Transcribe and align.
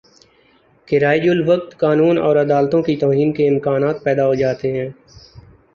کہ 0.87 0.99
رائج 0.99 1.27
الوقت 1.29 1.77
قانون 1.79 2.17
اور 2.19 2.35
عدالتوں 2.37 2.81
کی 2.83 2.95
توہین 2.97 3.33
کے 3.33 3.47
امکانات 3.49 4.03
پیدا 4.03 4.25
ہو 4.27 4.33
جاتے 4.35 4.71
ہیں 4.73 4.89